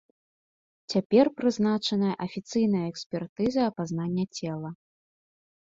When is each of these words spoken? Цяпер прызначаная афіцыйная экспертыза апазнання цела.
Цяпер 0.93 1.29
прызначаная 1.41 2.15
афіцыйная 2.27 2.83
экспертыза 2.93 3.69
апазнання 3.73 4.25
цела. 4.41 4.69